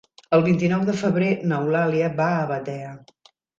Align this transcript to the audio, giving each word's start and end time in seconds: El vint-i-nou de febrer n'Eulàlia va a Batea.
El 0.37 0.41
vint-i-nou 0.45 0.85
de 0.87 0.95
febrer 1.01 1.29
n'Eulàlia 1.53 2.09
va 2.25 2.33
a 2.41 2.43
Batea. 2.55 2.93